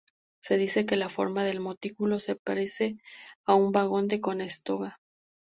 [0.41, 2.97] Se dice que la forma del montículo se parece
[3.45, 4.99] a un wagon de Conestoga.